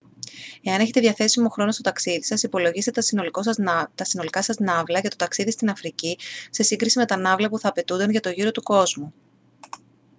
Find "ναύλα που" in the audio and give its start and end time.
7.17-7.59